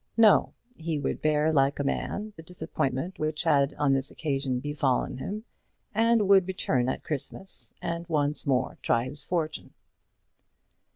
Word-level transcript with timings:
No! 0.17 0.55
He 0.75 0.97
would 0.97 1.21
bear 1.21 1.53
like 1.53 1.77
a 1.77 1.83
man 1.83 2.33
the 2.35 2.41
disappointment 2.41 3.19
which 3.19 3.43
had 3.43 3.75
on 3.75 3.93
this 3.93 4.09
occasion 4.09 4.59
befallen 4.59 5.17
him, 5.19 5.45
and 5.93 6.27
would 6.27 6.47
return 6.47 6.89
at 6.89 7.03
Christmas 7.03 7.75
and 7.83 8.07
once 8.09 8.47
more 8.47 8.79
try 8.81 9.05
his 9.07 9.23
fortune. 9.23 9.75